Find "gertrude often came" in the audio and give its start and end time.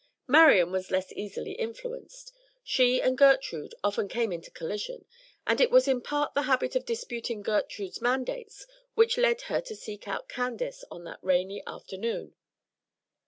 3.15-4.31